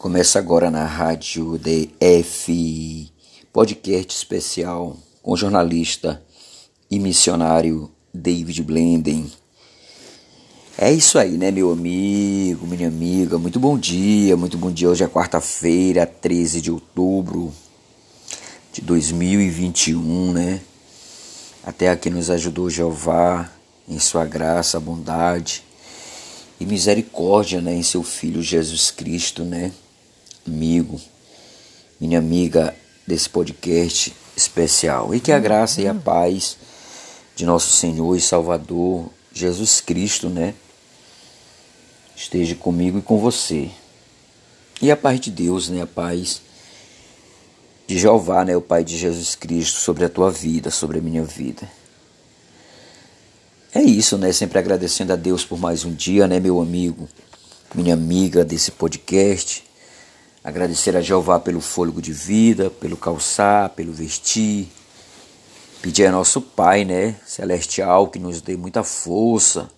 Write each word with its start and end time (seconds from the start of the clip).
Começa 0.00 0.38
agora 0.38 0.70
na 0.70 0.86
rádio 0.86 1.58
DF, 1.58 3.12
podcast 3.52 4.16
especial 4.16 4.96
com 5.22 5.36
jornalista 5.36 6.22
e 6.90 6.98
missionário 6.98 7.90
David 8.12 8.62
Blenden. 8.62 9.30
É 10.78 10.90
isso 10.90 11.18
aí, 11.18 11.36
né, 11.36 11.50
meu 11.50 11.70
amigo, 11.70 12.66
minha 12.66 12.88
amiga? 12.88 13.36
Muito 13.36 13.60
bom 13.60 13.78
dia, 13.78 14.38
muito 14.38 14.56
bom 14.56 14.72
dia. 14.72 14.88
Hoje 14.88 15.04
é 15.04 15.06
quarta-feira, 15.06 16.06
13 16.06 16.62
de 16.62 16.70
outubro 16.70 17.52
de 18.72 18.80
2021, 18.80 20.32
né? 20.32 20.62
Até 21.62 21.90
aqui 21.90 22.08
nos 22.08 22.30
ajudou 22.30 22.70
Jeová 22.70 23.52
em 23.86 23.98
sua 23.98 24.24
graça, 24.24 24.80
bondade 24.80 25.62
e 26.58 26.64
misericórdia, 26.64 27.60
né, 27.60 27.74
em 27.74 27.82
seu 27.82 28.02
filho 28.02 28.42
Jesus 28.42 28.90
Cristo, 28.90 29.44
né? 29.44 29.70
Amigo, 30.46 31.00
minha 32.00 32.18
amiga 32.18 32.74
desse 33.06 33.28
podcast 33.28 34.14
especial. 34.36 35.14
E 35.14 35.20
que 35.20 35.32
a 35.32 35.38
graça 35.38 35.80
e 35.80 35.88
a 35.88 35.94
paz 35.94 36.56
de 37.34 37.44
nosso 37.46 37.72
Senhor 37.76 38.16
e 38.16 38.20
Salvador 38.20 39.10
Jesus 39.32 39.80
Cristo, 39.80 40.28
né, 40.28 40.54
esteja 42.16 42.54
comigo 42.54 42.98
e 42.98 43.02
com 43.02 43.18
você. 43.18 43.70
E 44.82 44.90
a 44.90 44.96
paz 44.96 45.20
de 45.20 45.30
Deus, 45.30 45.68
né, 45.68 45.82
a 45.82 45.86
paz 45.86 46.42
de 47.86 47.98
Jeová, 47.98 48.44
né, 48.44 48.56
o 48.56 48.62
Pai 48.62 48.84
de 48.84 48.96
Jesus 48.96 49.34
Cristo, 49.34 49.80
sobre 49.80 50.04
a 50.04 50.08
tua 50.08 50.30
vida, 50.30 50.70
sobre 50.70 50.98
a 50.98 51.02
minha 51.02 51.24
vida. 51.24 51.68
É 53.74 53.82
isso, 53.82 54.16
né? 54.16 54.32
Sempre 54.32 54.58
agradecendo 54.58 55.12
a 55.12 55.16
Deus 55.16 55.44
por 55.44 55.58
mais 55.58 55.84
um 55.84 55.92
dia, 55.92 56.26
né, 56.26 56.40
meu 56.40 56.60
amigo, 56.60 57.08
minha 57.74 57.94
amiga 57.94 58.44
desse 58.44 58.70
podcast. 58.70 59.64
Agradecer 60.42 60.96
a 60.96 61.02
Jeová 61.02 61.38
pelo 61.38 61.60
fôlego 61.60 62.00
de 62.00 62.14
vida, 62.14 62.70
pelo 62.70 62.96
calçar, 62.96 63.68
pelo 63.70 63.92
vestir. 63.92 64.68
Pedir 65.82 66.06
a 66.06 66.12
nosso 66.12 66.40
Pai, 66.40 66.82
né, 66.84 67.16
celestial, 67.26 68.08
que 68.08 68.18
nos 68.18 68.40
dê 68.40 68.56
muita 68.56 68.82
força, 68.82 69.70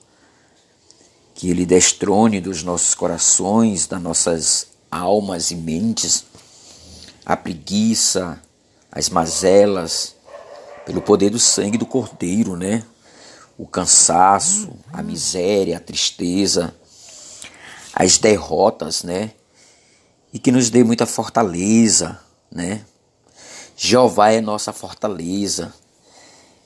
que 1.35 1.51
Ele 1.51 1.67
destrone 1.67 2.41
dos 2.41 2.63
nossos 2.63 2.95
corações, 2.95 3.89
das 3.89 4.01
nossas 4.01 4.69
almas 4.89 5.51
e 5.51 5.57
mentes, 5.57 6.25
a 7.27 7.37
preguiça, 7.37 8.41
as 8.91 9.09
mazelas, 9.09 10.15
pelo 10.87 11.03
poder 11.03 11.31
do 11.31 11.39
sangue 11.41 11.79
do 11.79 11.87
Cordeiro, 11.87 12.57
né? 12.57 12.85
O 13.59 13.67
cansaço, 13.67 14.73
a 14.93 15.03
miséria, 15.03 15.77
a 15.77 15.81
tristeza, 15.81 16.75
as 17.95 18.19
derrotas, 18.19 19.03
né? 19.03 19.33
E 20.33 20.39
que 20.39 20.51
nos 20.51 20.71
dê 20.71 20.83
muita 20.83 21.07
fortaleza, 21.07 22.19
né? 22.51 22.85
Jeová 23.77 24.31
é 24.31 24.41
nossa 24.41 24.73
fortaleza. 24.73 25.73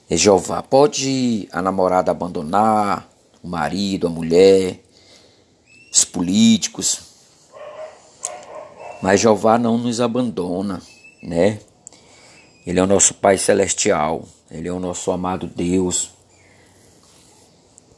É 0.09 0.17
Jeová. 0.17 0.63
Pode 0.63 1.49
a 1.51 1.61
namorada 1.61 2.11
abandonar, 2.11 3.09
o 3.43 3.49
marido, 3.49 4.07
a 4.07 4.11
mulher, 4.11 4.81
os 5.93 6.05
políticos, 6.05 7.01
mas 9.03 9.21
Jeová 9.21 9.59
não 9.59 9.79
nos 9.79 10.01
abandona, 10.01 10.83
né? 11.23 11.61
Ele 12.67 12.81
é 12.81 12.83
o 12.83 12.87
nosso 12.87 13.15
Pai 13.15 13.39
celestial, 13.39 14.25
ele 14.51 14.69
é 14.69 14.73
o 14.73 14.81
nosso 14.81 15.11
amado 15.11 15.47
Deus. 15.47 16.11